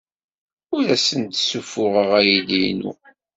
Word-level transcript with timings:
Ur 0.75 0.83
asent-d-ssuffuɣeɣ 0.95 2.11
aydi-inu. 2.19 2.93